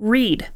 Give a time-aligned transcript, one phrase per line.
[0.00, 0.48] Read.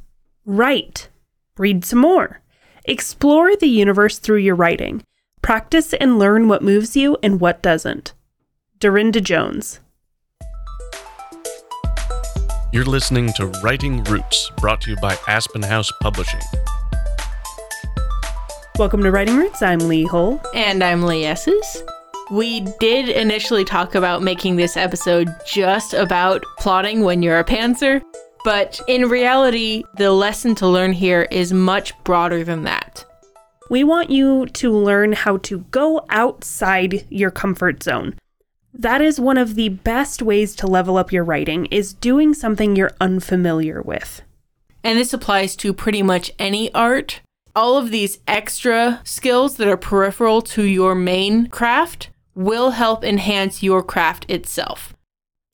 [0.47, 1.11] Write.
[1.59, 2.41] Read some more.
[2.87, 5.03] Explore the universe through your writing.
[5.43, 8.15] Practice and learn what moves you and what doesn't.
[8.79, 9.81] Darynda Jones.
[12.73, 16.41] You're listening to Writing Roots, brought to you by Aspen House Publishing.
[18.79, 19.61] Welcome to Writing Roots.
[19.61, 20.41] I'm Lee Hull.
[20.55, 21.85] And I'm Lee Esses.
[22.31, 28.01] We did initially talk about making this episode just about plotting when you're a pantser,
[28.45, 33.05] but in reality, the lesson to learn here is much broader than that.
[33.71, 38.15] We want you to learn how to go outside your comfort zone.
[38.75, 42.77] That is one of the best ways to level up your writing is doing something
[42.77, 44.21] you're unfamiliar with.
[44.83, 47.23] And this applies to pretty much any art.
[47.57, 53.63] All of these extra skills that are peripheral to your main craft will help enhance
[53.63, 54.94] your craft itself.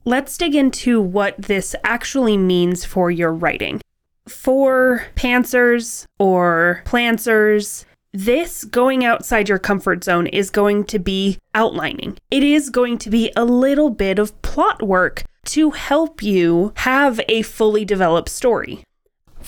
[0.07, 3.83] Let's dig into what this actually means for your writing.
[4.27, 12.17] For pantsers or plantsers, this going outside your comfort zone is going to be outlining.
[12.31, 17.21] It is going to be a little bit of plot work to help you have
[17.29, 18.85] a fully developed story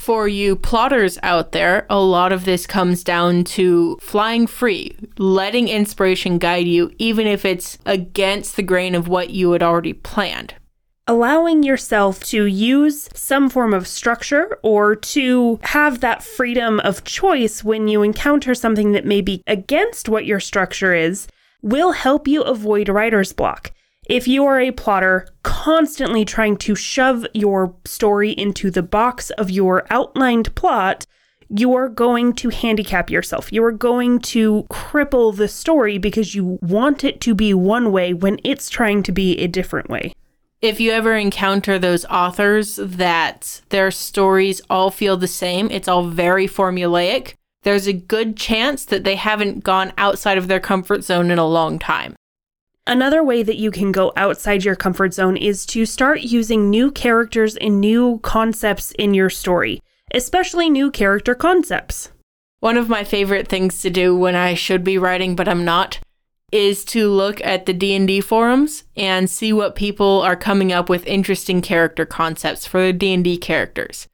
[0.02, 5.68] for you plotters out there, a lot of this comes down to flying free, letting
[5.68, 10.54] inspiration guide you, even if it's against the grain of what you had already planned.
[11.06, 17.62] Allowing yourself to use some form of structure or to have that freedom of choice
[17.62, 21.28] when you encounter something that may be against what your structure is
[21.62, 23.70] will help you avoid writer's block.
[24.06, 29.50] If you are a plotter constantly trying to shove your story into the box of
[29.50, 31.06] your outlined plot,
[31.48, 33.52] you are going to handicap yourself.
[33.52, 38.12] You are going to cripple the story because you want it to be one way
[38.12, 40.14] when it's trying to be a different way.
[40.60, 46.06] If you ever encounter those authors that their stories all feel the same, it's all
[46.06, 51.30] very formulaic, there's a good chance that they haven't gone outside of their comfort zone
[51.30, 52.14] in a long time.
[52.86, 56.90] Another way that you can go outside your comfort zone is to start using new
[56.90, 59.80] characters and new concepts in your story,
[60.12, 62.10] especially new character concepts.
[62.58, 66.00] One of my favorite things to do when I should be writing but I'm not
[66.50, 71.06] is to look at the D&D forums and see what people are coming up with
[71.06, 74.08] interesting character concepts for the D&D characters.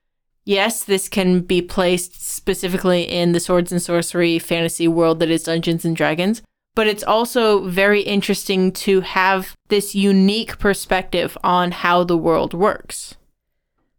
[0.44, 5.42] Yes, this can be placed specifically in the swords and sorcery fantasy world that is
[5.42, 6.42] Dungeons and Dragons,
[6.78, 13.16] but it's also very interesting to have this unique perspective on how the world works.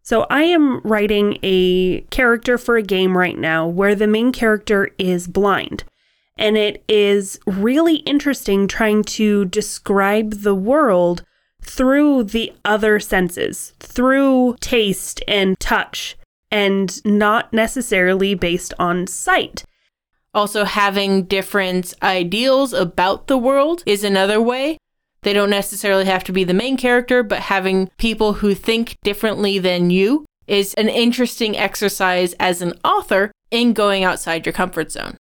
[0.02, 4.92] So, I am writing a character for a game right now where the main character
[4.98, 5.84] is blind.
[6.38, 11.26] And it is really interesting trying to describe the world
[11.62, 16.18] through the other senses, through taste and touch,
[16.50, 19.66] and not necessarily based on sight.
[20.34, 24.78] Also, having different ideals about the world is another way.
[25.24, 29.60] They don't necessarily have to be the main character, but having people who think differently
[29.60, 35.18] than you is an interesting exercise as an author in going outside your comfort zone.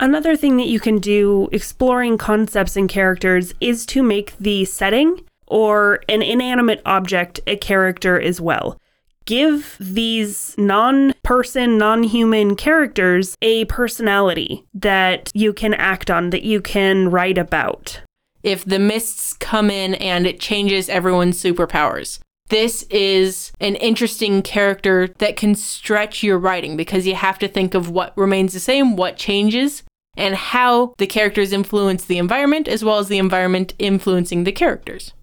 [0.00, 5.20] Another thing that you can do exploring concepts and characters is to make the setting
[5.46, 8.76] or an inanimate object a character as well
[9.24, 16.42] give these non person, non human characters a personality that you can act on, that
[16.42, 18.00] you can write about.
[18.42, 22.18] If the mists come in and it changes everyone's superpowers.
[22.50, 27.72] This is an interesting character that can stretch your writing because you have to think
[27.72, 29.82] of what remains the same, what changes,
[30.16, 35.14] and how the characters influence the environment as well as the environment influencing the characters.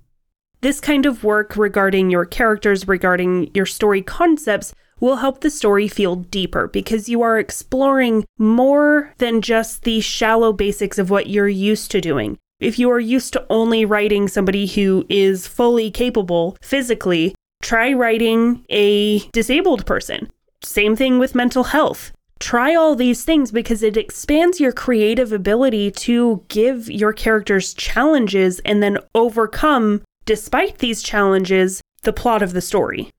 [0.62, 5.88] This kind of work regarding your characters, regarding your story concepts, will help the story
[5.88, 11.50] feel deeper because you are exploring more than just the shallow basics of what you're
[11.50, 12.38] used to doing.
[12.60, 17.34] If you are used to only writing somebody who is fully capable physically,
[17.64, 20.30] try writing a disabled person.
[20.62, 22.12] Same thing with mental health.
[22.40, 28.60] Try all these things because it expands your creative ability to give your characters challenges
[28.60, 33.10] and then overcome despite these challenges, the plot of the story.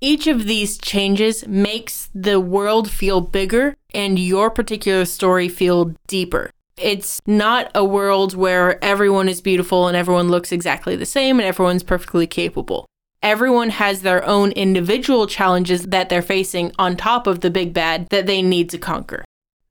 [0.00, 6.50] Each of these changes makes the world feel bigger and your particular story feel deeper.
[6.76, 11.46] It's not a world where everyone is beautiful and everyone looks exactly the same and
[11.46, 12.86] everyone's perfectly capable.
[13.22, 18.08] Everyone has their own individual challenges that they're facing on top of the big bad
[18.10, 19.24] that they need to conquer.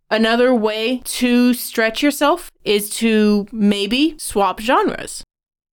[0.10, 5.24] Another way to stretch yourself is to maybe swap genres.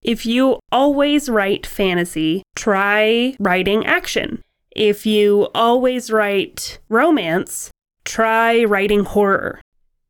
[0.03, 4.43] If you always write fantasy, try writing action.
[4.77, 7.71] if you always write romance,
[8.05, 9.61] try writing horror.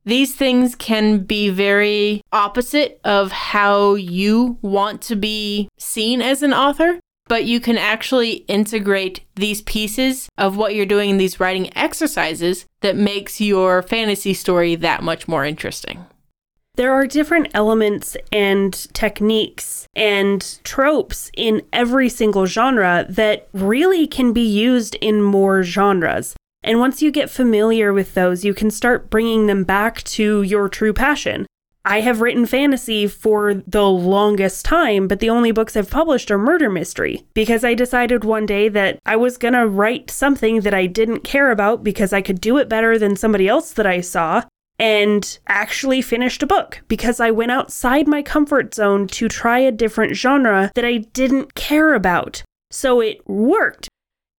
[0.05, 6.53] These things can be very opposite of how you want to be seen as an
[6.53, 11.75] author, but you can actually integrate these pieces of what you're doing in these writing
[11.77, 16.05] exercises that makes your fantasy story that much more interesting.
[16.79, 24.33] There are different elements and techniques and tropes in every single genre that really can
[24.33, 26.37] be used in more genres.
[26.63, 30.69] And once you get familiar with those, you can start bringing them back to your
[30.69, 31.47] true passion.
[31.85, 36.39] I have written fantasy for the longest time, but the only books I've published are
[36.39, 40.75] murder mystery because I decided one day that I was going to write something that
[40.75, 44.01] I didn't care about because I could do it better than somebody else that I
[44.01, 44.45] saw
[44.79, 49.73] and actually finished a book because I went outside my comfort zone to try a
[49.73, 52.43] different genre that I didn't care about.
[52.71, 53.89] So it worked.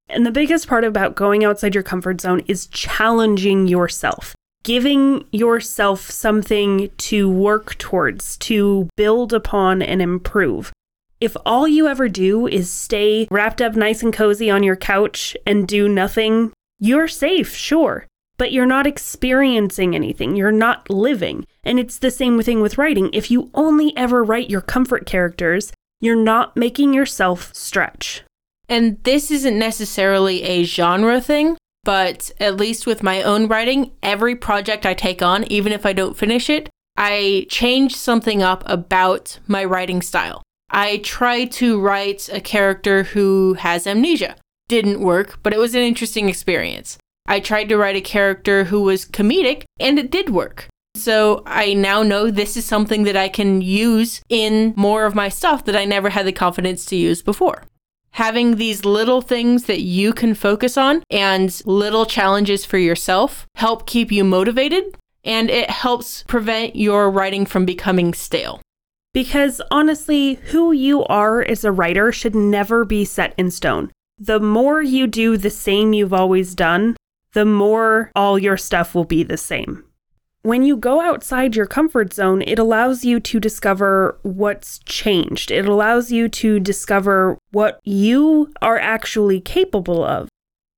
[0.08, 6.02] And the biggest part about going outside your comfort zone is challenging yourself giving yourself
[6.02, 10.72] something to work towards, to build upon and improve.
[11.20, 15.36] If all you ever do is stay wrapped up nice and cozy on your couch
[15.46, 18.06] and do nothing, you're safe, sure,
[18.40, 20.36] but you're not experiencing anything.
[20.36, 21.46] You're not living.
[21.64, 23.12] And it's the same thing with writing.
[23.14, 25.72] If you only ever write your comfort characters,
[26.02, 28.24] you're not making yourself stretch.
[28.68, 34.36] And this isn't necessarily a genre thing but at least with my own writing, every
[34.36, 39.40] project I take on, even if I don't finish it, I change something up about
[39.48, 40.44] my writing style.
[40.70, 44.36] I try to write a character who has amnesia.
[44.68, 46.98] Didn't work, but it was an interesting experience.
[47.30, 50.68] I tried to write a character who was comedic, and it did work.
[50.96, 55.30] So I now know this is something that I can use in more of my
[55.30, 57.64] stuff that I never had the confidence to use before
[58.12, 63.88] having these little things that you can focus on and little challenges for yourself help
[63.88, 68.62] keep you motivated and it helps prevent your writing from becoming stale.
[69.14, 73.92] Because honestly, who you are as a writer should never be set in stone.
[74.18, 76.96] The more you do the same you've always done,
[77.34, 79.84] the more all your stuff will be the same.
[80.42, 85.52] When you go outside your comfort zone, it allows you to discover what's changed.
[85.52, 90.30] It allows you to discover what you are actually capable of.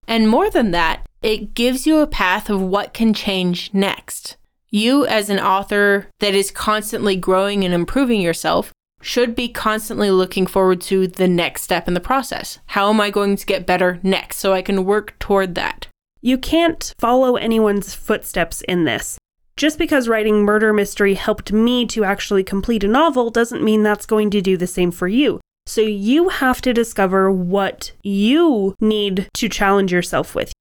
[0.07, 4.35] And more than that, it gives you a path of what can change next.
[4.69, 10.47] You, as an author that is constantly growing and improving yourself, should be constantly looking
[10.47, 12.59] forward to the next step in the process.
[12.67, 15.80] How am I going to get better next so I can work toward that?
[16.23, 19.17] You can't follow anyone's footsteps in this.
[19.55, 24.05] Just because writing murder mystery helped me to actually complete a novel doesn't mean that's
[24.05, 25.41] going to do the same for you.
[25.65, 30.53] So you have to discover what you need to challenge yourself with.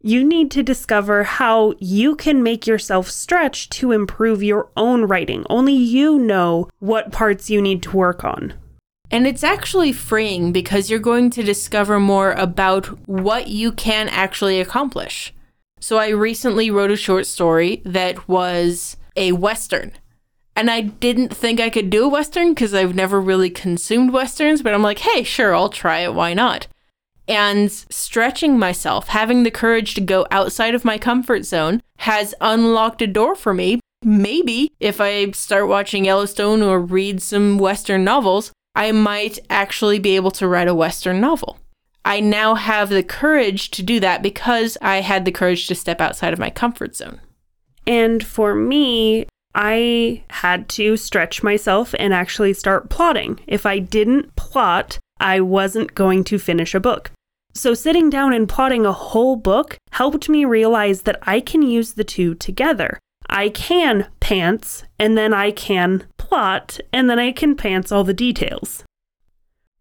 [0.00, 5.44] You need to discover how you can make yourself stretch to improve your own writing.
[5.50, 8.54] Only you know what parts you need to work on.
[9.12, 14.58] And it's actually freeing because you're going to discover more about what you can actually
[14.58, 15.34] accomplish.
[15.80, 19.92] So I recently wrote a short story that was a Western.
[20.56, 24.62] And I didn't think I could do a Western because I've never really consumed Westerns,
[24.62, 26.14] but I'm like, hey, sure, I'll try it.
[26.14, 26.66] Why not?
[27.28, 33.02] And stretching myself, having the courage to go outside of my comfort zone, has unlocked
[33.02, 33.78] a door for me.
[34.02, 40.16] Maybe if I start watching Yellowstone or read some Western novels, I might actually be
[40.16, 41.58] able to write a Western novel.
[42.04, 46.00] I now have the courage to do that because I had the courage to step
[46.00, 47.20] outside of my comfort zone.
[47.86, 53.38] And for me, I had to stretch myself and actually start plotting.
[53.46, 57.12] If I didn't plot, I wasn't going to finish a book.
[57.54, 61.92] So, sitting down and plotting a whole book helped me realize that I can use
[61.92, 62.98] the two together.
[63.32, 68.12] I can pants, and then I can plot, and then I can pants all the
[68.12, 68.84] details.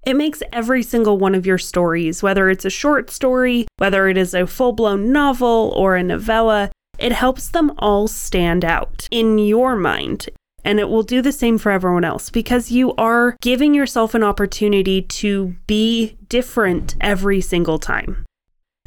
[0.05, 4.17] It makes every single one of your stories, whether it's a short story, whether it
[4.17, 9.37] is a full blown novel or a novella, it helps them all stand out in
[9.37, 10.29] your mind.
[10.63, 14.23] And it will do the same for everyone else because you are giving yourself an
[14.23, 18.25] opportunity to be different every single time.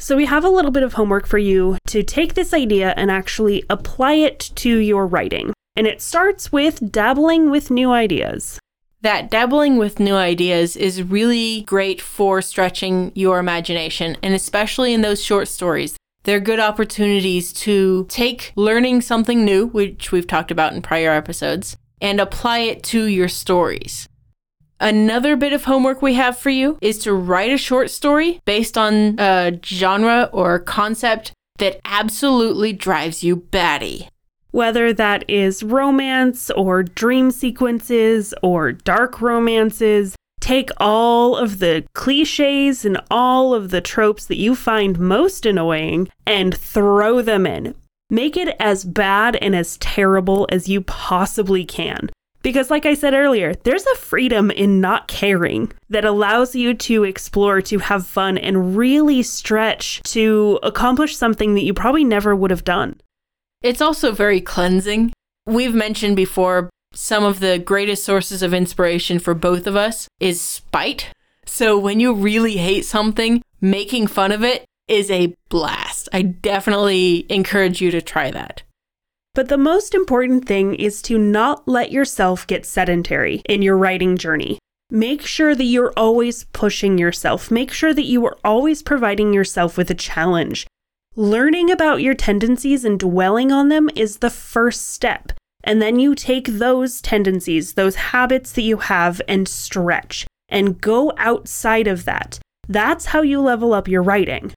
[0.05, 3.11] So, we have a little bit of homework for you to take this idea and
[3.11, 5.55] actually apply it to your writing.
[5.77, 8.59] And it starts with dabbling with new ideas
[9.01, 15.01] that dabbling with new ideas is really great for stretching your imagination, and especially in
[15.01, 15.97] those short stories.
[16.25, 21.79] They're good opportunities to take learning something new, which we've talked about in prior episodes,
[22.03, 24.07] and apply it to your stories.
[24.85, 28.77] Another bit of homework we have for you is to write a short story based
[28.77, 34.11] on a genre or concept that absolutely drives you batty.
[34.51, 42.85] Whether that is romance or dream sequences or dark romances, take all of the cliches
[42.85, 47.75] and all of the tropes that you find most annoying and throw them in.
[48.11, 52.11] Make it as bad and as terrible as you possibly can.
[52.45, 57.03] Because, like I said earlier, there's a freedom in not caring that allows you to
[57.03, 62.51] explore, to have fun, and really stretch to accomplish something that you probably never would
[62.51, 63.01] have done.
[63.63, 65.15] It's also very cleansing.
[65.47, 70.39] We've mentioned before some of the greatest sources of inspiration for both of us is
[70.39, 71.09] spite.
[71.47, 76.11] So when you really hate something, making fun of it is a blast.
[76.13, 78.65] I definitely encourage you to try that.
[79.35, 84.17] But the most important thing is to not let yourself get sedentary in your writing
[84.17, 84.59] journey.
[84.91, 87.51] Make sure that you're always pushing yourself.
[87.51, 90.67] Make sure that you are always providing yourself with a challenge.
[91.17, 95.33] Learning about your tendencies and dwelling on them is the first step.
[95.65, 101.13] And then you take those tendencies, those habits that you have, and stretch and go
[101.17, 102.39] outside of that.
[102.69, 104.53] That's how you level up your writing.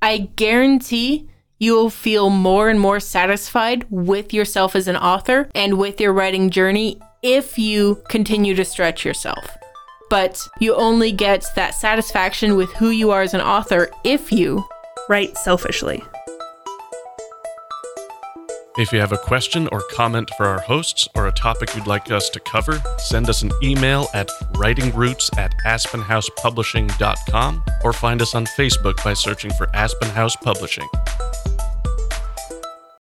[0.00, 6.00] I guarantee you'll feel more and more satisfied with yourself as an author and with
[6.00, 9.56] your writing journey if you continue to stretch yourself.
[10.10, 14.64] But you only get that satisfaction with who you are as an author if you
[15.08, 16.02] write selfishly.
[18.78, 22.10] If you have a question or comment for our hosts or a topic you'd like
[22.10, 28.44] us to cover, send us an email at writingroots at aspenhousepublishing.com or find us on
[28.44, 30.88] Facebook by searching for Aspen House Publishing.